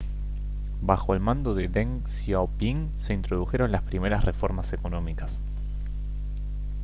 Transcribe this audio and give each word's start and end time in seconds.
bajo 0.81 1.13
el 1.13 1.19
mando 1.19 1.53
de 1.53 1.67
deng 1.67 2.03
xiaoping 2.07 2.89
se 2.97 3.13
introdujeron 3.13 3.71
las 3.71 3.83
primeras 3.83 4.25
reformas 4.25 4.73
económicas 4.73 5.39